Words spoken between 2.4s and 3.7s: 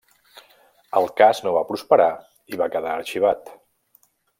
i va quedar arxivat.